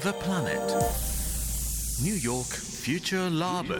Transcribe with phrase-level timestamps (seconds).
[0.00, 0.58] the planet.
[2.02, 3.76] New York Future Labo.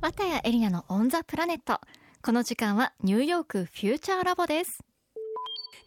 [0.00, 1.80] 綿谷エリナのオンザプラネット
[2.22, 4.80] この時間はニューヨークフューチャーラボです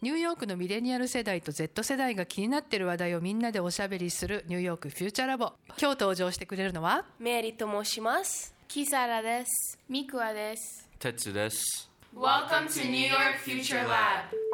[0.00, 7.04] ニューヨークのミレニアル世代と Z 世代が気になっている話題をみんなでおしゃべりするニューヨークフューチャーラボ今日登場してくれるのは？
[7.18, 8.54] メアリーと申します。
[8.68, 9.78] キサラです。
[9.88, 10.88] ミクワです。
[11.00, 11.90] 哲です。
[12.14, 14.47] Welcome to New York Future Lab.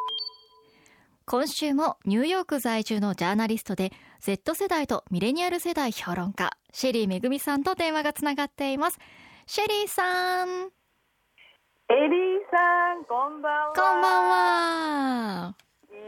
[1.26, 8.98] 今週もニューヨーク在住のジャーナリストで Z 世代とミレニアル世代評論家シェリーめぐみさんと電話がつながっています
[9.46, 13.72] シェリーさんエリーさん、こんばんは。
[13.74, 15.54] こんばんは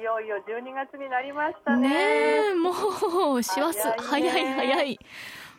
[0.01, 1.95] いよいよ12月になりましたねね。
[2.51, 4.99] えもう師走早早い早い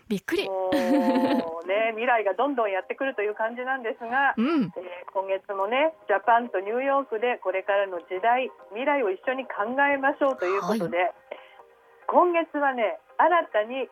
[0.08, 0.48] びっくり。
[0.48, 4.46] もうね、 未来がどんどんやってくるという感じなんですが、うん。
[4.76, 11.12] えー今月もね、ジャパンとニューヨークでこれからの時代、未来を一緒に考えましょうということで、
[12.06, 13.90] 今月はね、新たに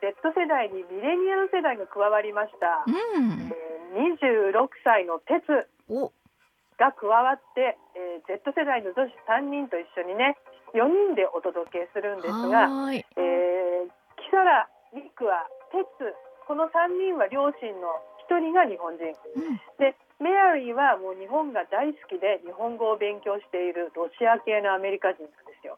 [0.00, 2.84] Z 世代にミレニアル世代が加わりました。
[2.86, 3.50] うん。
[3.50, 6.12] えー26歳の鉄お。
[6.78, 10.36] が加わって、えー Z 世代の女子3人と一緒にね
[10.74, 13.06] 4人でお届けするんですが、はーい。
[13.16, 13.90] えー、
[14.22, 14.42] キサ
[14.94, 15.42] ラ、ミクワ、
[15.74, 16.14] テツ。
[16.46, 17.98] この3人は両親の
[18.30, 19.10] 1人が日本人。
[19.34, 19.58] うん。
[19.82, 25.76] でメアリーはもう日本が大好きで日本語を勉強しているロシア系のアメリカ人なんですよ。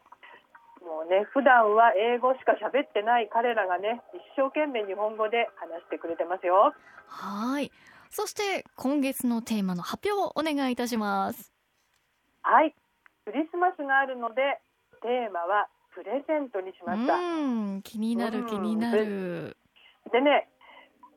[0.85, 6.73] もうね普段は英語しか喋ってない彼らがね一生懸命日本語で話してくれてますよ。
[7.07, 7.71] はーい。
[8.09, 11.51] そして今月のテーマの発表をお願いいたします。
[12.43, 12.75] はい。
[13.25, 14.61] クリスマスがあるので
[15.01, 17.15] テーマはプレゼントにしました。
[17.15, 19.57] うん気になる気になる
[20.13, 20.47] でね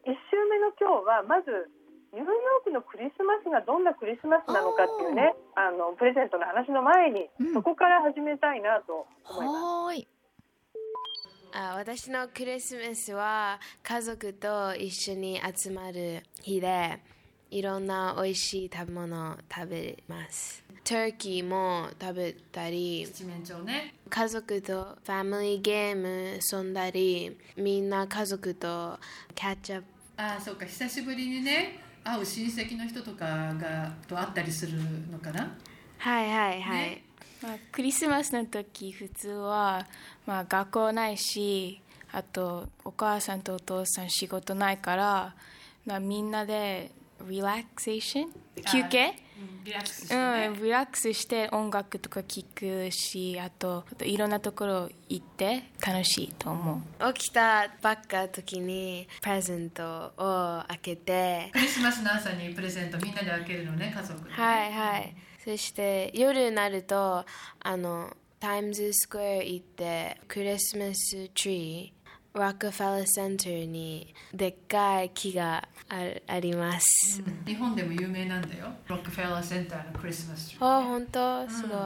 [0.08, 1.68] 1週目の今日はまず
[2.12, 9.58] ニューヨークのクリスマスがどんなクリスマスなのかっていうねあのプレゼントの話の前に、うんそこから始めたいなと思います。
[9.58, 10.08] はーい
[11.52, 17.00] あ私のクリスマスは家族と一緒に集まる日で
[17.50, 20.64] いろんな美味しい食べ物を食べます。
[20.82, 23.94] トーキーも食べたり七面鳥ね。
[24.08, 28.98] 家族とファミリーゲーム遊んだりみんな家族と
[29.34, 29.86] キャッチアップ。
[30.16, 30.66] ああそうか。
[30.66, 34.78] 久しぶりにね会う親戚の人とかがと会ったりする
[35.12, 35.56] のかな？
[35.98, 37.04] はいはいはい、ね。
[37.40, 39.86] まあ、クリスマスの時普通は、
[40.26, 41.80] まあ、学校ないし
[42.10, 45.34] あとお母さんとお父さん仕事ないから、
[45.86, 46.90] まあ、みんなで
[47.28, 48.00] リラクセー。
[48.00, 48.32] ション
[48.64, 49.06] 休憩？
[49.08, 49.29] うん
[49.64, 57.12] リラックスしてうね、ん、リラックスして音楽とか聴くしあとあといろんなところ行って楽しいと思う。
[57.14, 61.50] 起きたばっか時にプレゼントを開けて。
[61.52, 64.36] クリスマスの朝にプレゼントみんなで開けるのね家族でね。
[64.36, 65.14] はいはい。
[65.44, 67.24] そして夜になると
[67.60, 71.99] あのタイムズスクエア行ってクリスマスツリー
[72.32, 75.96] ロックフェラーセンターにでっかい木があ
[76.28, 77.44] あります、うん。
[77.44, 78.66] 日本でも有名なんだよ。
[78.86, 81.50] ロックフェラーセンターのクリスマスツリーあ本当？
[81.50, 81.78] すごい、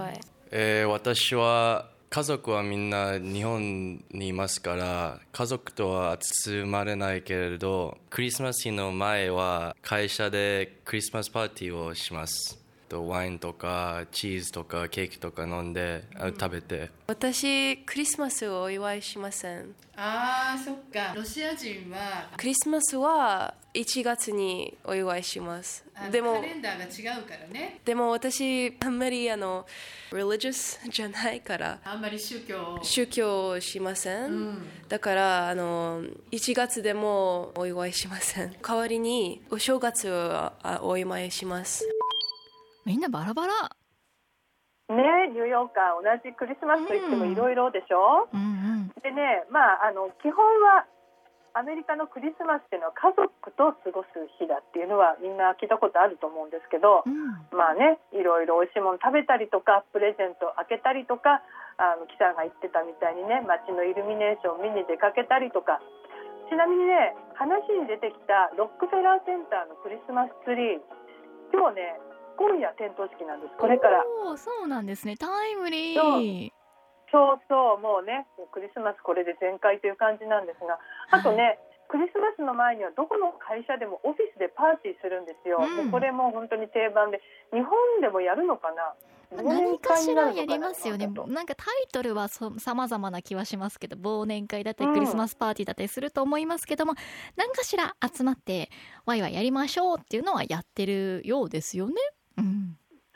[0.50, 16.90] えー私は家族はみんな日本にいますから家族とは集まれないけれどクリスマス日の前は会社でクリスマスパーティーをしますとワインとかチーズとかケーキとか飲んで、あ食べて。
[17.06, 19.74] 私クリスマスをお祝いしません。
[19.96, 21.14] ああそっか。
[21.14, 25.84] ロシア人はクリスマスは1月にお祝いします。
[26.10, 27.80] でもカレンダーが違うからね。
[27.84, 29.66] でも私あんまりあの
[30.10, 34.58] religious じゃないからあんまり宗教宗教しません、
[34.88, 36.02] だからあの
[36.32, 38.56] 1月でもお祝いしません。
[38.62, 41.86] 代わりにお正月をあお祝いします
[42.84, 43.52] みんなバラバラ。
[44.92, 48.92] ねニューヨーカー同じクリスマスといってもいろいろでしょ、うんうん。
[49.00, 50.84] でねまああの基本は
[51.56, 57.48] アメリカのクリスマスっていうのは家族と過ごす日だっていうのはみんな聞いたことあると思うんですけど、うん。
[57.56, 61.40] まあねいろいろ美味しいもの食べたりとかプレゼント開けたりとか
[61.80, 65.80] あのキさんが言ってたみたいにね街のイルミネーションを見に出かけたりとか。
[66.44, 70.80] ちなみにね話に出てきたロックフェラーセンターのクリスマスツリー
[71.56, 71.96] 今日ね
[72.36, 73.54] 今夜点灯式なんです。
[73.58, 74.04] これから。
[74.26, 75.16] おーそうなんですね。
[75.16, 76.50] タイムリー。
[77.12, 80.80] そうそうもうねクリスマスこれで全開という感じなんですが
[81.12, 85.92] あとね、クリスマスの前にはどこの会社でもオフィスでパーティーするんですよ、うん。
[85.92, 87.20] これも本当に定番で
[87.52, 87.70] 日本
[88.00, 88.94] でもやるのかな？
[89.30, 91.06] 何かしらやりますよね。
[91.06, 96.94] なんかタイトルはそさまざまな気はしますけど忘年会だったりクリスマスパーティーだったりすると思いますけども、
[97.36, 98.70] 何かしら集まって
[99.06, 101.94] ワイワイやりましょうっていうのはやってるようですよね。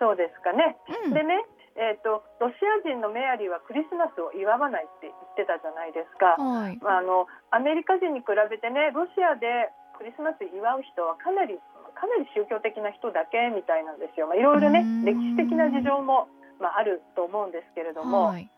[0.00, 0.78] うんそうですかね、
[1.10, 1.12] うん。
[1.12, 1.42] でね、
[1.74, 11.58] えーと、ロシア人のメアリーはクリスマスを祝わないって言ってたじゃないですか、はい、あのアメリカ人に比べてねロシアでクリスマス祝う人はかなり
[11.94, 18.50] かなり宗教的な人だけみたいなんですよ、まあ、いろいろね歴史的な事情も、まあ、あると思うんですけれども、はい、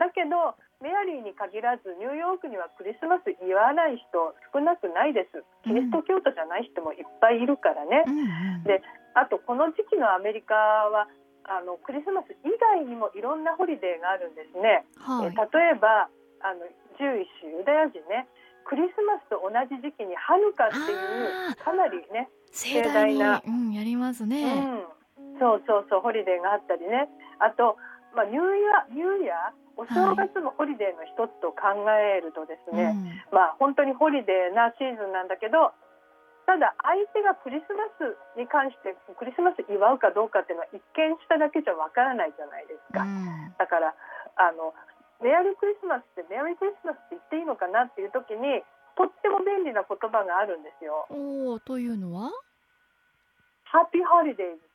[0.00, 5.44] だけどメアリーに限らずニューヨークにはクリスマス祝わない人少なくないです。
[5.62, 8.80] キリスト教徒じゃない人もいっぱいいるからね、うん、で
[9.12, 11.06] あとこの時期のアメリカは
[11.44, 16.08] あのクリスマス以外にもいろんなホリデーがあるんですね、はい、え例えば
[16.40, 16.64] あの
[16.96, 18.28] ジューイッシュユダヤ人ね。
[18.64, 20.94] クリスマスと同じ時期にハヌカってい
[21.50, 24.84] うかなりね盛大な、うん、やりますね、
[25.18, 27.08] うん、そうそうそうホリデーがあったりね。
[27.40, 27.76] あと、
[28.14, 32.94] まあ、ニューイヤーニューイヤーお正月もホリデーの一つと考えるとですね、はい、
[33.32, 35.72] まあ本当にホリデーなシーズンなんだけど
[36.44, 43.96] ただ相手がクリスマスに関してクリスマス祝うかどうかっていうのは一見しただけじゃわからないじゃないですか、うん、だから
[44.36, 44.76] あの
[45.24, 48.60] メアリークリスマスってメアリークリスマスって言っていいのかなっていう時に
[49.00, 51.08] とっても便利な言葉があるんですよ。
[51.08, 52.28] おというのは？
[53.64, 54.69] Happy Holidays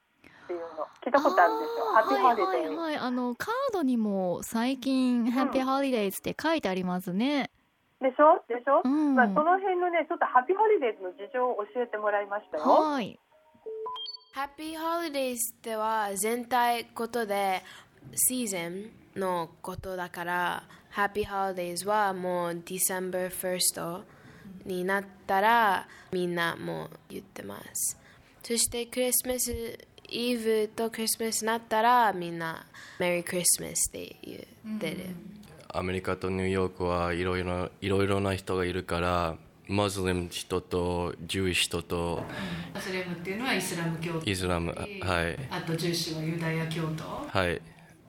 [0.46, 0.66] っていうの
[1.04, 1.86] 聞いたことあるんですよ。
[1.86, 2.76] ハッピーホリデー。
[2.76, 7.50] はい、はい、あのカードにも最近、 Happy Holidays って書いてありますね。
[8.00, 8.44] でしょ？
[8.48, 12.64] でしょ、うん、まあその辺のねちょっと Happy Holidays の事情を教えてもらいましたよ。
[12.64, 13.20] はい。
[14.34, 17.64] Happy Holidays では全体ことで
[18.14, 24.02] シーズンのことだから Happy Holidays はもう December 1st
[24.66, 27.98] になったらみんなもう言ってます。
[28.44, 32.66] そしてクリスマスイブとクリスマスになったらみんな
[33.00, 34.98] メリークリスマスって言ってる、
[35.70, 39.36] アメリカとニューヨークはいろいろいろいろな人がいるから
[39.68, 42.24] ムスリム人とジュー人と
[42.74, 44.30] ムスリムっていうのはイスラム教徒。
[44.30, 44.84] イスラムは
[45.24, 45.40] い。
[45.50, 47.04] あとジューシーはユダヤ教徒。
[47.28, 47.62] はい。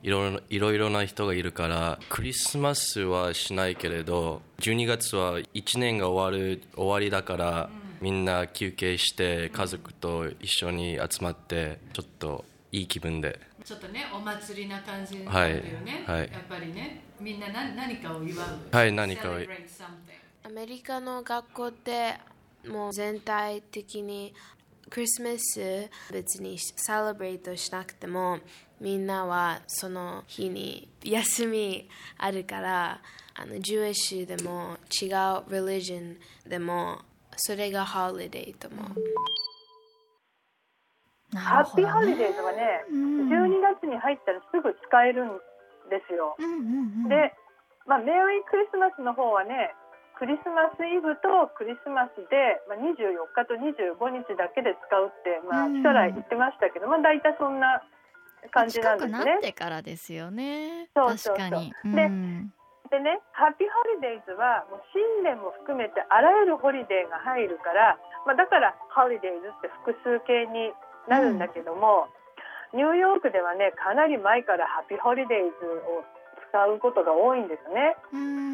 [0.02, 13.40] いろいろいろな人がいるからクリスマスはしないけれど12月は1年が終わる終わりだから、うんみんな休憩して家族と一緒に集まってちょっといい気分で。
[13.64, 18.48] ちょっとねお祭りな感じなんだよね、はい、はい、やっぱりねみんな何何かを祝う。
[18.70, 19.34] はい何かを。
[20.44, 22.14] アメリカの学校って
[22.68, 24.32] もう全体的に
[24.88, 28.38] クリスマス別にサレブレートしなくても
[28.80, 31.88] みんなはその日に休み
[32.18, 33.00] あるから
[33.34, 35.10] あのジュエッシュでも違う
[35.50, 36.16] religion
[36.46, 37.00] でも
[37.36, 38.88] それがハリデーと思う。
[41.34, 45.28] Happy Holidays はね、うん、12月に入ったらすぐ使えるん
[45.90, 46.36] ですよ。
[46.38, 47.34] うんうんうん、で、
[47.86, 49.74] まあ、メリークリスマスの方はね、
[50.18, 57.82] クリスマスイブとクリスマスで、まあ、24日と25日だけで使うって、まあ、将来言ってましたけど、まあ、大体そんな
[58.50, 59.12] 感じなんですね。
[59.12, 60.88] なってからですよね。
[60.94, 61.94] そうそうそう。
[61.94, 62.08] で、
[62.88, 70.70] でね、 Happy Holidays はもう新年も含めてあらゆるホリデーが入るから、まあ、だから Holidays って複数形に
[71.08, 72.08] なるんだけども、
[72.72, 76.04] うん、ニューヨークではねかなり前から Happy Holidays を
[76.50, 77.98] 使うことが多いんですね。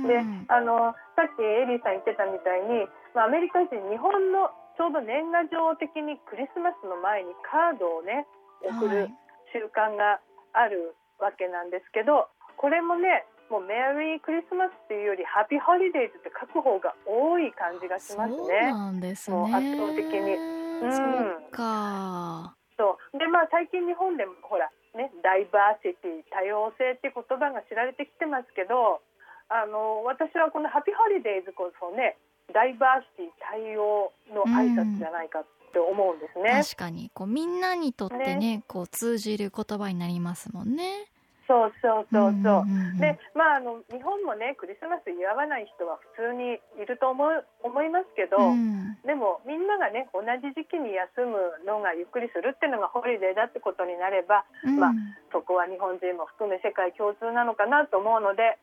[0.09, 8.27] であのさっきエリーさん言ってたみたいに、まあ、アメリカ人日本のちょうど年賀状的にクリスマスの前にカードをね
[8.65, 9.09] 送る
[9.53, 10.21] 習慣が
[10.53, 18.37] あるわけなんですけど、これもねもうメリークリスマスっていうより Happy Holidays って書く方が多い感じがしますね。
[18.37, 19.37] そうなんですね。
[19.55, 20.35] 圧倒的に。
[20.83, 22.57] うん、そうか。
[22.79, 29.01] そうでまあ最近日本でもほらねダイバーシティ多様性って言葉が知られてきてますけど、
[29.49, 32.17] あの私はこの Happy Holidays こそね
[32.53, 36.51] ダイバーシティ多様の挨拶じゃないかって思うんですね。
[36.65, 41.07] 確かにこうみんなにとってね、ね、こう通じる言葉になりますもんね。
[41.47, 43.01] そうそうそうそう。
[43.01, 54.93] で、まああの日本もねクリスマス祝わない人は普通にいると思う思いますけど、うん、でもみんながね同じ時期に休むのがゆっくりするっていうのがホリデーだってことになれば、うん、まあ
[55.33, 58.59] そこは日本人も含め世界共通なのかなと思うので、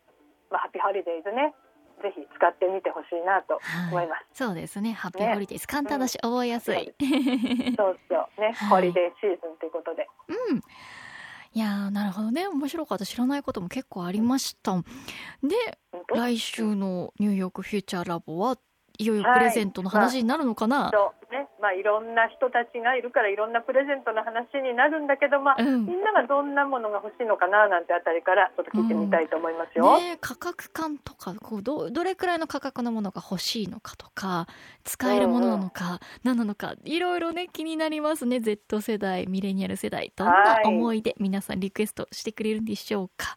[0.50, 1.54] まあハッピーホリデーズね。
[2.02, 3.60] ぜひ使ってみてほしいなと
[3.92, 4.42] 思います。
[4.42, 4.94] はい、そうですね。
[4.94, 6.96] ハッピーホリデーズ、ね、簡単だし覚えやすい。
[7.76, 10.08] そうそうね、ホリデーシーズンということで。
[10.30, 10.62] うん。
[11.54, 12.48] いやなるほどね。
[12.48, 13.06] 面白かった。
[13.06, 14.76] 知らないことも結構ありました。
[15.44, 15.56] で
[16.14, 18.58] 来週のニューヨークフューチャーラボは
[19.00, 19.06] い。
[19.06, 21.48] よいよプレゼントの話になるのかな、はいまあ、ね。
[21.62, 25.86] まあ、いろんな人たちがいるからいろんなプレゼントの話になるんだけど、まあうん。
[25.86, 29.98] みんながどんなものが欲しいのかななんてあたりからちょっと聞いてみたいと思いますよ。
[29.98, 34.48] ねえ価格感とかこうどどれくらいの価格のものが欲しいのかとか
[34.84, 38.40] 使えるものなのか、何なのかいろいろね気になりますね。
[38.40, 40.12] Z 世代ミレニアル世代。
[40.16, 43.36] どんなはい思い出、皆さんリクエストしてくれるんでしょうか。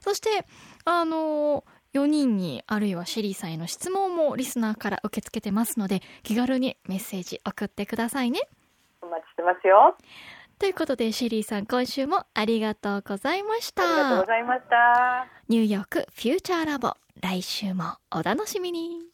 [0.00, 0.46] そして
[0.84, 1.64] あの
[1.94, 8.40] 4人にあるいはシェリーさんへの質問もリスナーから受け付けてますので気軽にメッセージ送ってくださいね
[9.00, 9.96] お待ちしてますよ。
[10.58, 15.26] ということでシェリーさん今週もありがとうございましたありがとうございました。
[15.48, 19.13] ニューヨークフューチャーラボ来週もお楽しみに